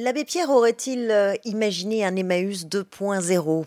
[0.00, 3.64] L'abbé Pierre aurait-il euh, imaginé un Emmaüs 2.0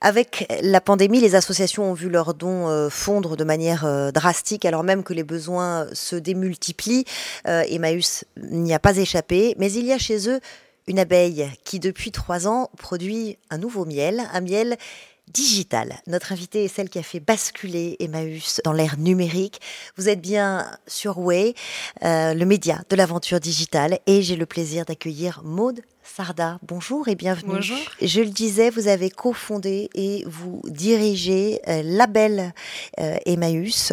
[0.00, 4.64] avec la pandémie, les associations ont vu leurs dons euh, fondre de manière euh, drastique,
[4.64, 7.04] alors même que les besoins se démultiplient.
[7.44, 10.40] Emmaüs n'y a pas échappé, mais il y a chez eux
[10.88, 14.76] une abeille qui, depuis trois ans, produit un nouveau miel, un miel
[15.32, 15.94] digital.
[16.06, 19.60] Notre invitée est celle qui a fait basculer Emmaüs dans l'ère numérique.
[19.96, 21.54] Vous êtes bien sur Way,
[22.04, 27.14] euh, le média de l'aventure digitale, et j'ai le plaisir d'accueillir Maude Sarda, bonjour et
[27.14, 27.52] bienvenue.
[27.54, 27.76] Bonjour.
[28.00, 32.52] Je le disais, vous avez cofondé et vous dirigez euh, Label
[32.98, 33.92] euh, Emmaüs.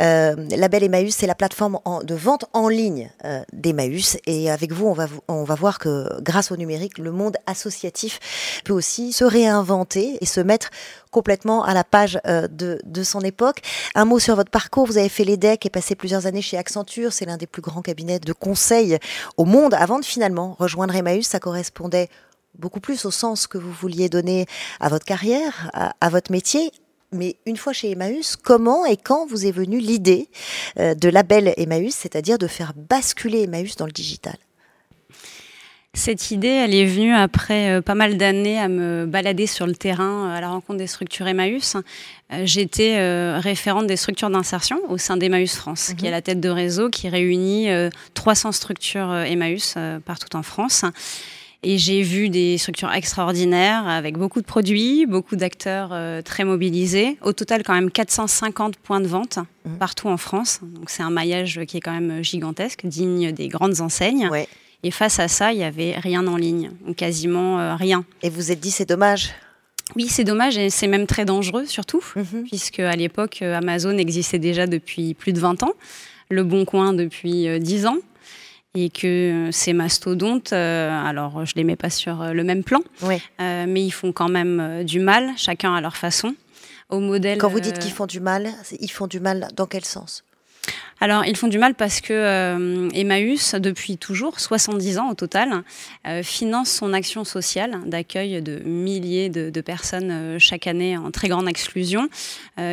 [0.00, 3.10] Euh, Label Emmaüs, c'est la plateforme de vente en ligne
[3.52, 4.18] d'Emmaüs.
[4.26, 8.18] Et avec vous on, va, on va voir que grâce au numérique, le monde associatif
[8.64, 10.70] peut aussi se réinventer et se mettre
[11.16, 13.62] complètement à la page euh, de, son époque.
[13.94, 14.84] Un mot sur votre parcours.
[14.84, 17.14] Vous avez fait l'EDEC et passé plusieurs années chez Accenture.
[17.14, 18.98] C'est l'un des plus grands cabinets de conseil
[19.38, 19.72] au monde.
[19.72, 22.10] Avant de finalement rejoindre Emmaüs, ça correspondait
[22.58, 24.44] beaucoup plus au sens que vous vouliez donner
[24.78, 26.70] à votre carrière, à, à votre métier.
[27.12, 30.28] Mais une fois chez Emmaüs, comment et quand vous est venue l'idée
[30.78, 34.36] euh, de label Emmaüs, c'est-à-dire de faire basculer Emmaüs dans le digital?
[35.96, 39.74] Cette idée, elle est venue après euh, pas mal d'années à me balader sur le
[39.74, 41.76] terrain euh, à la rencontre des structures Emmaüs.
[42.32, 42.96] Euh, J'étais
[43.38, 45.96] référente des structures d'insertion au sein d'Emmaüs France, Mhm.
[45.96, 49.74] qui est la tête de réseau qui réunit euh, 300 structures Emmaüs
[50.04, 50.84] partout en France.
[51.62, 57.16] Et j'ai vu des structures extraordinaires avec beaucoup de produits, beaucoup d'acteurs euh, très mobilisés.
[57.22, 59.78] Au total, quand même 450 points de vente Mhm.
[59.78, 60.60] partout en France.
[60.62, 64.28] Donc c'est un maillage qui est quand même gigantesque, digne des grandes enseignes.
[64.30, 64.46] Ouais.
[64.86, 68.04] Et face à ça, il n'y avait rien en ligne, ou quasiment euh, rien.
[68.22, 69.32] Et vous êtes dit, c'est dommage.
[69.96, 72.44] Oui, c'est dommage et c'est même très dangereux surtout, Mhm.
[72.46, 75.72] puisque à l'époque, euh, Amazon existait déjà depuis plus de 20 ans,
[76.30, 77.96] Le Bon Coin depuis euh, 10 ans,
[78.76, 79.06] et que
[79.48, 83.64] euh, ces mastodontes, euh, alors je les mets pas sur euh, le même plan, euh,
[83.66, 86.34] mais ils font quand même euh, du mal, chacun à leur façon,
[86.90, 87.38] au modèle.
[87.38, 88.50] Quand vous dites euh, qu'ils font du mal,
[88.80, 90.22] ils font du mal dans quel sens?
[90.98, 95.62] Alors, ils font du mal parce que euh, Emmaüs, depuis toujours, 70 ans au total,
[96.06, 101.10] euh, finance son action sociale d'accueil de milliers de, de personnes euh, chaque année en
[101.10, 102.08] très grande exclusion,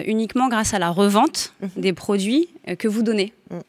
[0.06, 1.70] uniquement grâce à la revente Mhm.
[1.78, 2.48] des produits
[2.80, 3.34] que vous donnez.
[3.52, 3.62] Mhm.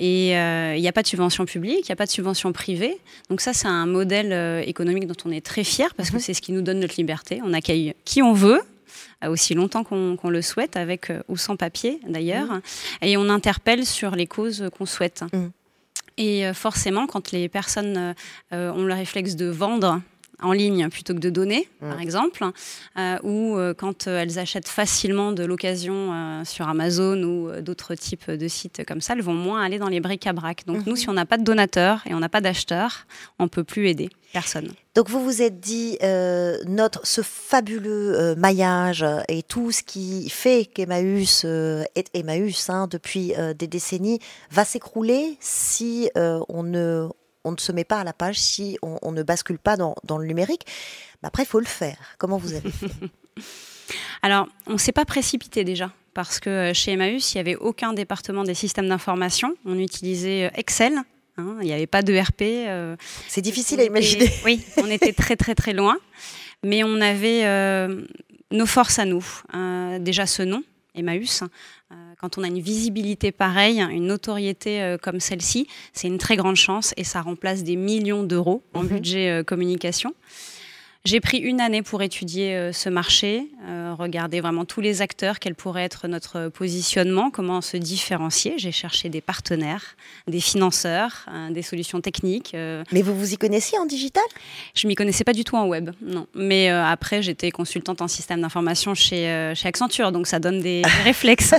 [0.00, 2.98] Et il n'y a pas de subvention publique, il n'y a pas de subvention privée.
[3.28, 6.16] Donc ça, c'est un modèle économique dont on est très fier parce Mhm.
[6.18, 7.40] que c'est ce qui nous donne notre liberté.
[7.44, 8.60] On accueille qui on veut,
[9.26, 12.60] aussi longtemps qu'on le souhaite, avec euh, ou sans papier d'ailleurs,
[13.02, 15.24] et on interpelle sur les causes qu'on souhaite.
[15.32, 15.50] Mhm.
[16.20, 18.12] Et euh, forcément, quand les personnes euh,
[18.52, 20.02] euh, ont le réflexe de vendre
[20.42, 21.88] en ligne plutôt que de donner, Mhm.
[21.90, 22.44] par exemple,
[22.98, 27.94] euh, ou euh, quand euh, elles achètent facilement de l'occasion euh, sur Amazon ou d'autres
[27.94, 30.64] types de sites comme ça, elles vont moins aller dans les bric-à-brac.
[30.66, 30.82] Donc Mhm.
[30.86, 33.06] nous, si on n'a pas de donateur et on n'a pas d'acheteur,
[33.38, 34.68] on peut plus aider personne.
[34.94, 40.28] Donc vous vous êtes dit, euh, notre, ce fabuleux euh, maillage et tout ce qui
[40.30, 44.18] fait qu'Emmaüs euh, est Emmaüs hein, depuis des décennies
[44.50, 47.08] va s'écrouler si on, ne,
[47.44, 49.94] on ne se met pas à la page, si on, on ne bascule pas dans,
[50.04, 50.62] dans le numérique.
[51.22, 51.96] Mais après, il faut le faire.
[52.18, 52.86] Comment vous avez fait
[54.22, 57.56] Alors, on ne s'est pas précipité déjà, parce que euh, chez Emmaüs, il n'y avait
[57.56, 59.54] aucun département des systèmes d'information.
[59.64, 60.94] On utilisait euh, Excel.
[61.38, 62.42] hein, il n'y avait pas de RP.
[62.42, 62.96] euh,
[63.28, 64.30] C'est difficile à était- imaginer.
[64.44, 65.96] Oui, on était très très très loin,
[66.62, 68.02] mais on avait euh,
[68.52, 69.24] nos forces à nous.
[69.54, 70.62] Euh, déjà ce nom,
[70.94, 71.42] Emmaüs.
[71.92, 76.36] euh, quand on a une visibilité pareille, une notoriété euh, comme celle-ci, c'est une très
[76.36, 78.88] grande chance et ça remplace des millions d'euros en Mhm.
[78.88, 80.14] budget euh, communication.
[81.06, 85.38] J'ai pris une année pour étudier euh, ce marché, euh, regarder vraiment tous les acteurs,
[85.38, 88.58] quel pourrait être notre positionnement, comment se différencier.
[88.58, 89.96] J'ai cherché des partenaires,
[90.28, 92.54] des financeurs, euh, des solutions techniques.
[92.92, 94.22] Mais vous vous y connaissiez en digital?
[94.74, 96.26] Je m'y connaissais pas du tout en web, non.
[96.34, 101.54] Mais après, j'étais consultante en système d'information chez, chez Accenture, donc ça donne des, réflexes.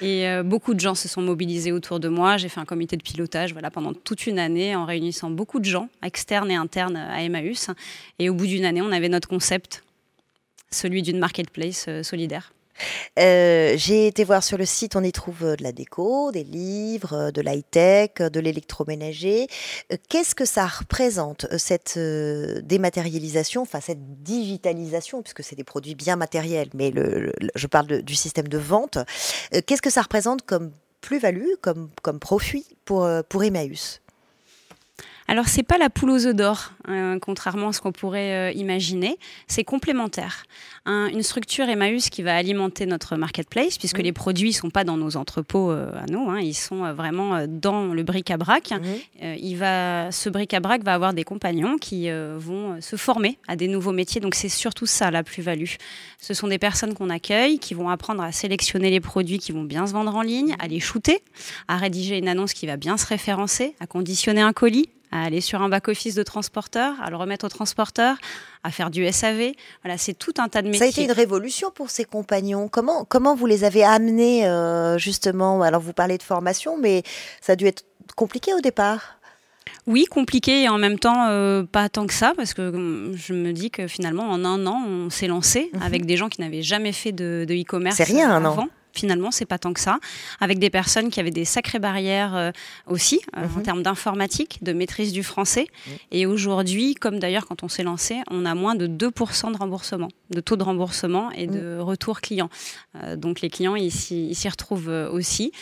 [0.00, 2.36] Et beaucoup de gens se sont mobilisés autour de moi.
[2.36, 5.64] J'ai fait un comité de pilotage voilà, pendant toute une année en réunissant beaucoup de
[5.64, 7.70] gens, externes et internes à Emmaüs.
[8.18, 9.82] Et au bout d'une année, on avait notre concept,
[10.70, 12.52] celui d'une marketplace euh, solidaire.
[13.18, 16.42] Euh, J'ai été voir sur le site, on y trouve euh, de la déco, des
[16.42, 19.46] livres, de l'high-tech, de l'électroménager.
[20.08, 26.70] Qu'est-ce que ça représente, cette dématérialisation, enfin cette digitalisation, puisque c'est des produits bien matériels,
[26.74, 26.92] mais
[27.54, 28.98] je parle du système de vente.
[29.66, 34.01] Qu'est-ce que ça représente comme plus-value, comme, comme profit pour, pour Emmaüs?
[35.28, 38.52] Alors c'est pas la poule aux œufs d'or, hein, contrairement à ce qu'on pourrait euh,
[38.52, 39.18] imaginer.
[39.46, 40.44] C'est complémentaire.
[40.86, 44.02] une structure Emmaüs qui va alimenter notre marketplace, puisque mmh.
[44.02, 47.46] les produits sont pas dans nos entrepôts euh, à nous, hein, ils sont euh, vraiment
[47.46, 48.72] dans le bric-à-brac.
[48.72, 49.24] Mmh.
[49.38, 53.92] il va, ce bric-à-brac va avoir des compagnons qui vont se former à des nouveaux
[53.92, 54.20] métiers.
[54.20, 55.76] Donc c'est surtout ça la plus-value.
[56.20, 59.64] Ce sont des personnes qu'on accueille, qui vont apprendre à sélectionner les produits qui vont
[59.64, 61.22] bien se vendre en ligne, à les shooter,
[61.68, 65.40] à rédiger une annonce qui va bien se référencer, à conditionner un colis, à aller
[65.40, 68.16] sur un back-office de transporteur, à le remettre au transporteur,
[68.64, 69.52] à faire du SAV.
[69.84, 70.78] Voilà, c'est tout un tas de métiers.
[70.78, 72.68] Ça a été une révolution pour ces compagnons.
[72.68, 77.02] Comment, comment vous les avez amenés, euh, justement Alors, vous parlez de formation, mais
[77.40, 77.84] ça a dû être
[78.16, 79.18] compliqué au départ
[79.86, 83.32] oui, compliqué et en même temps euh, pas tant que ça, parce que hum, je
[83.32, 85.82] me dis que finalement en un an, on s'est lancé mhm.
[85.82, 87.96] avec des gens qui n'avaient jamais fait de e-commerce.
[87.96, 89.98] C'est rien un an finalement, c'est pas tant que ça,
[90.40, 92.50] avec des personnes qui avaient des sacrées barrières euh,
[92.86, 93.62] aussi euh, en mhm.
[93.62, 95.66] termes d'informatique, de maîtrise du français.
[96.10, 100.08] Et aujourd'hui, comme d'ailleurs quand on s'est lancé, on a moins de 2% de remboursement,
[100.30, 102.50] de taux de remboursement et de retour client.
[102.96, 105.52] Euh, donc les clients, ils s'y retrouvent aussi.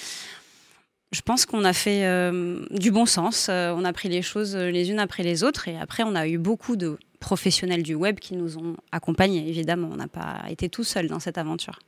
[1.12, 2.04] Je pense qu'on a fait
[2.70, 6.04] du bon sens, on a pris les choses les unes après les autres et après
[6.04, 9.48] on a eu beaucoup de professionnels du web qui nous ont accompagnés.
[9.48, 11.78] Évidemment, on n'a pas été tout seul dans cette aventure.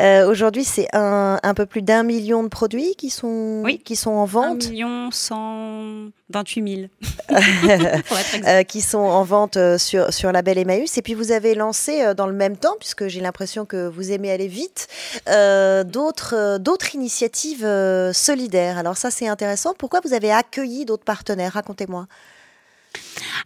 [0.00, 4.10] Euh, aujourd'hui, c'est un, un, peu plus d'un million de produits qui sont, qui sont
[4.10, 4.66] en vente.
[4.66, 6.88] 1 million 128
[7.28, 8.62] 000.
[8.68, 10.96] qui sont en vente euh, sur, sur Label Emmaüs.
[10.98, 14.12] Et puis, vous avez lancé euh, dans le même temps, puisque j'ai l'impression que vous
[14.12, 14.88] aimez aller vite,
[15.26, 17.66] d'autres, d'autres initiatives
[18.12, 18.78] solidaires.
[18.78, 19.74] Alors ça, c'est intéressant.
[19.76, 21.52] Pourquoi vous avez accueilli d'autres partenaires?
[21.52, 22.06] Racontez-moi.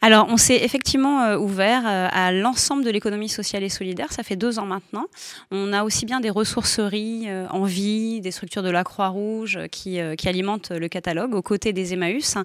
[0.00, 4.12] Alors, on s'est effectivement euh, ouvert euh, à l'ensemble de l'économie sociale et solidaire.
[4.12, 5.06] Ça fait deux ans maintenant.
[5.50, 9.98] On a aussi bien des ressourceries euh, en vie, des structures de la Croix-Rouge qui,
[10.00, 12.36] alimentent le catalogue aux côtés des Emmaüs.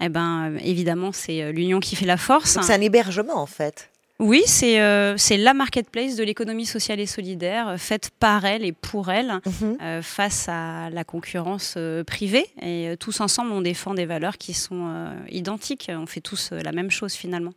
[0.00, 2.58] Eh ben, évidemment, c'est l'union qui fait la force.
[2.60, 3.90] C'est un hébergement, en fait.
[4.20, 8.64] Oui, c'est euh, c'est la marketplace de l'économie sociale et solidaire, euh, faite par elle
[8.64, 9.76] et pour elle, mhm.
[9.82, 11.76] euh, face à la concurrence
[12.06, 12.46] privée.
[12.62, 15.90] Et tous ensemble, on défend des valeurs qui sont identiques.
[15.92, 17.52] On fait tous la même chose finalement.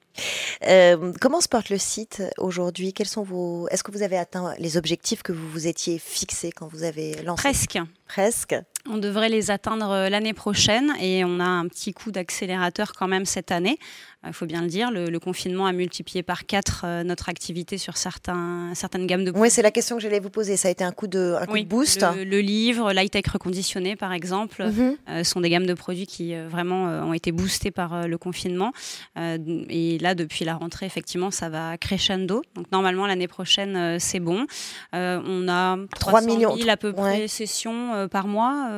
[1.21, 2.94] comment se porte le site aujourd'hui?
[2.94, 6.51] Quels sont vos Est-ce que vous avez atteint les objectifs que vous vous étiez fixés
[6.51, 7.44] quand vous avez lancé?
[7.44, 7.80] Presque.
[8.07, 8.56] Presque.
[8.89, 13.25] On devrait les atteindre l'année prochaine et on a un petit coup d'accélérateur quand même
[13.25, 13.77] cette année
[14.25, 17.97] il faut bien le dire, le, confinement a multiplié par quatre euh, notre activité sur
[17.97, 19.43] certains, certaines gammes de produits.
[19.43, 20.57] Oui, c'est la question que j'allais vous poser.
[20.57, 24.13] Ça a été un coup de, un coup de boost Le, livre, l'high-tech reconditionné, par
[24.13, 24.97] exemple, mhm.
[25.09, 28.71] euh, sont des gammes de produits qui euh, vraiment ont été boostés par le confinement.
[29.15, 32.43] et là, depuis la rentrée, effectivement, ça va crescendo.
[32.55, 34.45] Donc, normalement, l'année prochaine, c'est bon.
[34.93, 38.69] on a 3 millions 000 à peu près de sessions par mois,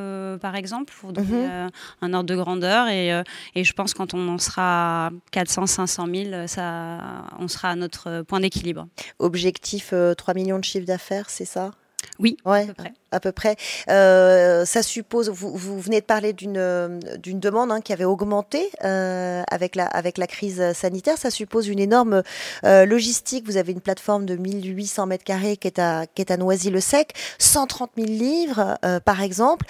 [0.41, 1.69] par exemple, pour donner mhm.
[2.01, 2.87] un ordre de grandeur.
[2.87, 3.09] Et,
[3.55, 8.21] et je pense quand on en sera 400, 500 000, ça, on sera à notre
[8.23, 8.87] point d'équilibre.
[9.19, 11.71] Objectif 3 euh, millions de chiffre d'affaires, c'est ça?
[12.17, 12.67] Oui, ouais,
[13.11, 13.55] à peu près.
[13.89, 18.69] Euh, ça suppose, vous, vous, venez de parler d'une d'une demande hein, qui avait augmenté
[18.83, 21.17] euh, avec la avec la crise sanitaire.
[21.17, 22.23] Ça suppose une énorme
[22.63, 23.45] logistique.
[23.45, 27.13] Vous avez une plateforme de 1800 mètres carrés qui est à qui est à Noisy-le-Sec,
[27.37, 29.65] 130 000 livres par exemple.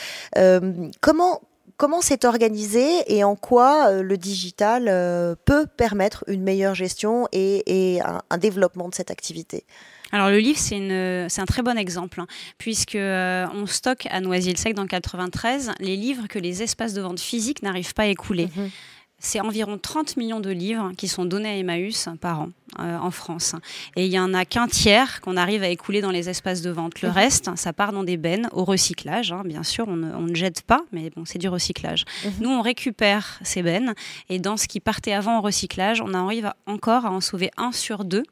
[1.01, 1.41] comment
[1.79, 7.29] Comment c'est organisé et en quoi euh, le digital euh, peut permettre une meilleure gestion
[7.31, 9.63] et, un, développement de cette activité?
[10.11, 12.27] Alors le livre, c'est un très bon exemple, hein,
[12.57, 16.99] puisque euh, on stocke à Noisy-le-Sec dans le 93 les livres que les espaces de
[16.99, 18.49] vente physiques n'arrivent pas à écouler.
[18.57, 18.69] Mhm
[19.19, 22.49] c'est environ 30 millions de livres qui sont donnés à Emmaüs par an
[22.79, 23.55] euh, en France.
[23.95, 26.69] Et il n'y en a qu'un tiers qu'on arrive à écouler dans les espaces de
[26.69, 27.01] vente.
[27.01, 27.15] Le mhm.
[27.15, 29.31] reste, ça part dans des bennes au recyclage.
[29.31, 29.43] Hein.
[29.45, 32.05] Bien sûr, on ne, jette pas, mais bon, c'est du recyclage.
[32.23, 32.31] Mhm.
[32.41, 33.93] Nous, on récupère ces bennes
[34.29, 37.71] et dans ce qui partait avant au recyclage, on arrive encore à en sauver un
[37.71, 38.23] sur deux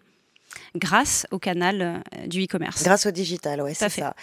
[0.76, 2.84] grâce au canal euh, du e-commerce.
[2.84, 4.16] Grâce au digital, oui, c'est ça.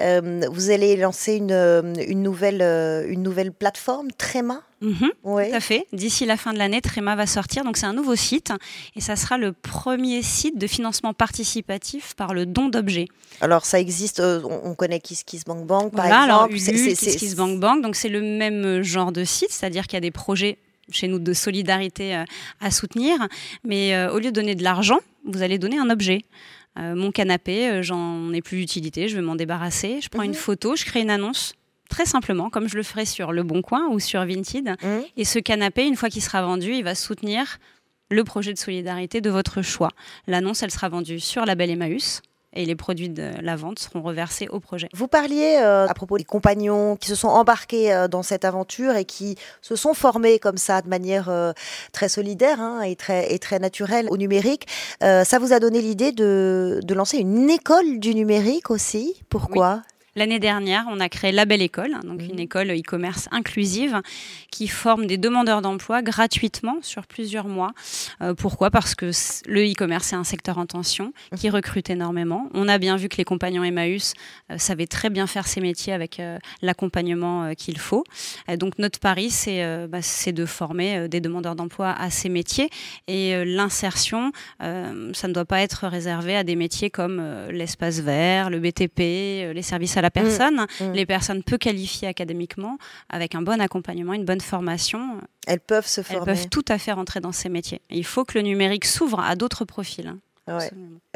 [0.00, 2.62] Euh, vous allez lancer une, euh, une, nouvelle,
[3.08, 4.62] une nouvelle plateforme, Tréma?
[4.82, 5.86] Mhm, Tout à fait.
[5.94, 7.64] D'ici la fin de l'année, Tréma va sortir.
[7.64, 8.52] Donc c'est un nouveau site
[8.94, 13.08] et ça sera le premier site de financement participatif par le don d'objets.
[13.40, 16.54] Alors ça existe, on connaît KissKissBankBank par voilà, exemple.
[16.54, 20.58] Alors, KissKissBankBank, donc c'est le même genre de site, c'est-à-dire qu'il y a des projets
[20.90, 22.22] chez nous de solidarité
[22.60, 23.16] à soutenir,
[23.64, 26.22] mais au lieu de donner de l'argent, vous allez donner un objet.
[26.78, 30.00] Euh, mon canapé, euh, j'en ai plus d'utilité, je vais m'en débarrasser.
[30.02, 30.36] Je prends une mhm.
[30.36, 31.54] photo, je crée une annonce
[31.88, 34.76] très simplement, comme je le ferais sur Le Bon Coin ou sur Vinted.
[34.82, 35.02] Mhm.
[35.16, 37.58] Et ce canapé, une fois qu'il sera vendu, il va soutenir
[38.10, 39.90] le projet de solidarité de votre choix.
[40.26, 42.22] L'annonce, elle sera vendue sur Label Emmaüs
[42.56, 44.88] et les produits de la vente seront reversés au projet.
[44.94, 49.36] Vous parliez à propos des compagnons qui se sont embarqués dans cette aventure et qui
[49.62, 51.30] se sont formés comme ça de manière
[51.92, 54.66] très solidaire hein, et, très, et très naturelle au numérique.
[55.00, 59.22] ça vous a donné l'idée de, de lancer une école du numérique aussi?
[59.28, 59.82] Pourquoi?
[60.16, 62.38] L'année dernière, on a créé La Belle École, donc une mhm.
[62.38, 64.00] école e-commerce inclusive
[64.50, 67.72] qui forme des demandeurs d'emploi gratuitement sur plusieurs mois.
[68.22, 68.70] Euh, pourquoi?
[68.70, 69.10] Parce que
[69.46, 72.48] le e-commerce est un secteur en tension qui recrute énormément.
[72.54, 74.14] On a bien vu que les compagnons Emmaüs
[74.50, 78.04] euh, savaient très bien faire ces métiers avec euh, l'accompagnement qu'il faut.
[78.56, 82.70] donc notre pari, c'est bah, de former des demandeurs d'emploi à ces métiers
[83.06, 88.60] et l'insertion, ça ne doit pas être réservé à des métiers comme l'espace vert, le
[88.60, 90.84] BTP, les services à la la personne, mm.
[90.84, 90.92] Mm.
[90.92, 95.20] les personnes peu qualifiées académiquement, avec un bon accompagnement, une bonne formation.
[95.46, 96.18] Elles peuvent se former.
[96.18, 97.80] Elles peuvent tout à fait rentrer dans ces métiers.
[97.90, 100.14] il faut que le numérique s'ouvre à d'autres profils.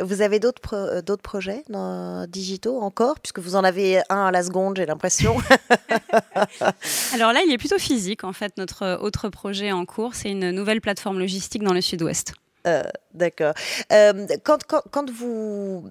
[0.02, 3.20] Vous avez d'autres euh, d'autres projets dans, digitaux encore?
[3.20, 5.36] Puisque vous en avez un à la seconde, j'ai l'impression.
[7.14, 8.24] Alors là, il est plutôt physique.
[8.24, 12.34] En fait, notre autre projet en cours, c'est une nouvelle plateforme logistique dans le sud-ouest.
[12.66, 12.82] Euh,
[13.14, 13.54] d'accord.
[13.92, 15.84] Euh, quand, quand, quand, vous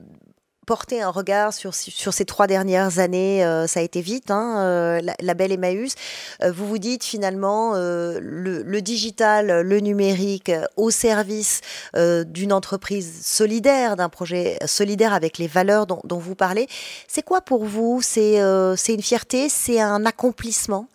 [0.69, 4.59] porter un regard sur, sur ces trois dernières années, euh, ça a été vite, hein,
[4.59, 5.95] euh, la, belle Emmaüs.
[6.43, 11.61] Euh, vous vous dites finalement le, digital, le numérique au service
[11.95, 16.67] d'une entreprise solidaire, d'un projet solidaire avec les valeurs dont, dont vous parlez.
[17.07, 18.03] C'est quoi pour vous?
[18.03, 19.49] C'est une fierté?
[19.49, 20.87] C'est un accomplissement?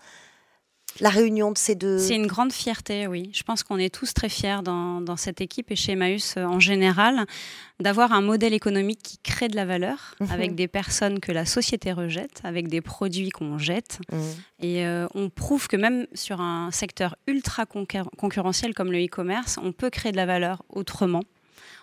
[1.01, 3.31] La réunion de ces deux C'est une grande fierté, oui.
[3.33, 6.61] Je pense qu'on est tous très fiers dans, dans, cette équipe et chez Emmaüs en
[6.61, 7.27] général
[7.81, 10.31] d'avoir un modèle économique qui crée de la valeur mhm.
[10.31, 13.99] avec des personnes que la société rejette, avec des produits qu'on jette.
[14.13, 14.21] Mhm.
[14.61, 19.73] Et euh, on prouve que même sur un secteur ultra concurrentiel comme le e-commerce, on
[19.73, 21.23] peut créer de la valeur autrement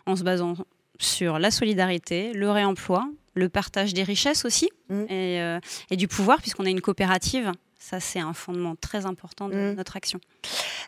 [0.05, 0.55] en se basant
[0.99, 5.05] sur la solidarité, le réemploi, le partage des richesses aussi mhm.
[5.09, 9.49] et, euh, et, du pouvoir puisqu'on a une coopérative ça, c'est un fondement très important
[9.49, 9.73] de mmh.
[9.73, 10.19] notre action.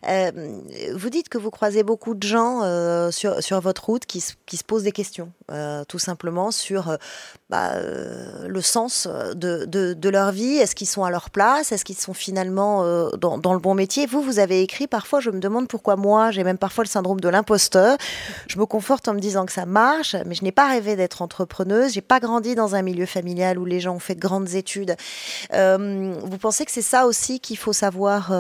[0.07, 0.31] Euh,
[0.95, 4.57] vous dites que vous croisez beaucoup de gens euh, sur, sur, votre route qui, qui,
[4.57, 6.97] se posent des questions, euh, tout simplement sur
[7.49, 10.57] bah, le sens de, de, leur vie.
[10.57, 11.71] Est-ce qu'ils sont à leur place?
[11.71, 12.83] Est-ce qu'ils sont finalement
[13.17, 14.05] dans, dans, le bon métier?
[14.05, 17.19] Vous, vous avez écrit parfois, je me demande pourquoi moi, j'ai même parfois le syndrome
[17.19, 17.97] de l'imposteur.
[18.47, 21.21] Je me conforte en me disant que ça marche, mais je n'ai pas rêvé d'être
[21.21, 21.93] entrepreneuse.
[21.93, 24.95] J'ai pas grandi dans un milieu familial où les gens ont fait de grandes études.
[25.51, 28.31] vous pensez que c'est ça aussi qu'il faut savoir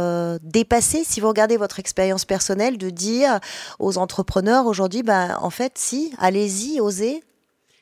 [0.41, 1.03] dépasser?
[1.03, 3.39] Si vous regardez votre expérience personnelle, de dire
[3.79, 7.23] aux entrepreneurs aujourd'hui, ben, en fait, si, allez-y, osez.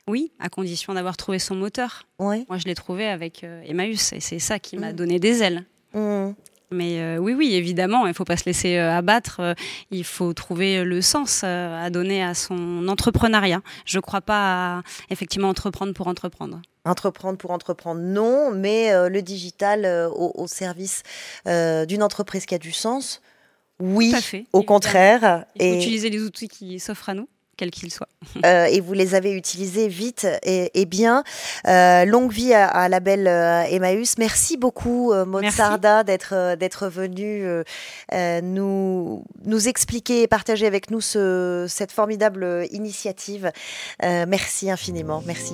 [0.07, 2.05] Oui, à condition d'avoir trouvé son moteur.
[2.19, 4.95] Moi, je l'ai trouvé avec euh, Emmaüs et c'est ça qui m'a mm.
[4.95, 5.63] donné des ailes.
[5.93, 6.31] Mm.
[6.71, 9.55] Mais euh, oui, oui, évidemment, il ne faut pas se laisser abattre.
[9.91, 13.61] il faut trouver le sens à donner à son entrepreneuriat.
[13.85, 16.61] Je ne crois pas à, effectivement entreprendre pour entreprendre.
[16.83, 21.03] Entreprendre pour entreprendre, non, mais euh, le digital euh, au, service
[21.47, 23.21] euh, d'une entreprise qui a du sens,
[23.81, 25.45] oui, fait, au contraire.
[25.55, 28.07] Il faut et utiliser les outils qui s'offrent à nous quels qu'ils soient.
[28.43, 31.23] et vous les avez utilisés vite et, bien.
[31.65, 34.17] longue vie à, la belle Emmaüs.
[34.17, 37.45] Merci beaucoup, Maud Sarda, d'être d'être venu
[38.41, 43.51] nous nous expliquer et partager avec nous ce, cette formidable initiative.
[44.01, 45.21] merci infiniment.
[45.27, 45.53] Merci.